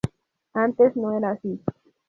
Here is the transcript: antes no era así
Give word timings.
antes 0.55 0.95
no 0.95 1.15
era 1.15 1.29
así 1.33 1.61